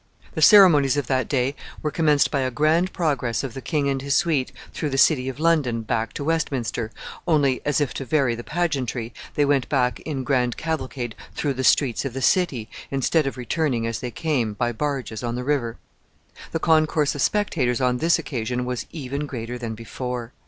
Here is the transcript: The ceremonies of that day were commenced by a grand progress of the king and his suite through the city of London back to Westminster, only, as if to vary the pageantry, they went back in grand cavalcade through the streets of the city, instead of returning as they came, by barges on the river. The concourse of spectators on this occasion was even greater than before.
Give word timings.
The 0.33 0.41
ceremonies 0.41 0.97
of 0.97 1.05
that 1.05 1.27
day 1.29 1.55
were 1.83 1.91
commenced 1.91 2.31
by 2.31 2.39
a 2.39 2.49
grand 2.49 2.91
progress 2.91 3.43
of 3.43 3.53
the 3.53 3.61
king 3.61 3.87
and 3.87 4.01
his 4.01 4.15
suite 4.15 4.51
through 4.73 4.89
the 4.89 4.97
city 4.97 5.29
of 5.29 5.39
London 5.39 5.83
back 5.83 6.11
to 6.13 6.23
Westminster, 6.23 6.89
only, 7.27 7.61
as 7.65 7.79
if 7.79 7.93
to 7.93 8.03
vary 8.05 8.33
the 8.33 8.43
pageantry, 8.43 9.13
they 9.35 9.45
went 9.45 9.69
back 9.69 9.99
in 9.99 10.23
grand 10.23 10.57
cavalcade 10.57 11.13
through 11.35 11.53
the 11.53 11.63
streets 11.63 12.03
of 12.03 12.13
the 12.13 12.21
city, 12.23 12.67
instead 12.89 13.27
of 13.27 13.37
returning 13.37 13.85
as 13.85 13.99
they 13.99 14.09
came, 14.09 14.53
by 14.55 14.71
barges 14.71 15.21
on 15.23 15.35
the 15.35 15.43
river. 15.43 15.77
The 16.51 16.57
concourse 16.57 17.13
of 17.13 17.21
spectators 17.21 17.79
on 17.79 17.99
this 17.99 18.17
occasion 18.17 18.65
was 18.65 18.87
even 18.91 19.27
greater 19.27 19.59
than 19.59 19.75
before. 19.75 20.33